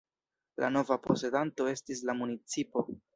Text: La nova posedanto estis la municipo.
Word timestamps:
La 0.63 0.69
nova 0.77 0.97
posedanto 1.03 1.67
estis 1.73 2.01
la 2.11 2.17
municipo. 2.23 2.87